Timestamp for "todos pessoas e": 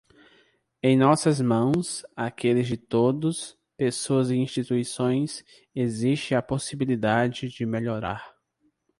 2.75-4.35